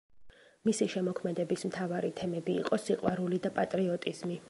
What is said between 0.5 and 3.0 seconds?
მისი შემოქმედების მთავარი თემები იყო